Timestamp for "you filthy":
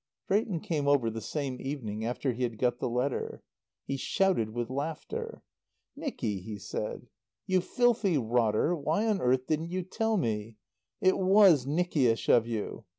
7.45-8.17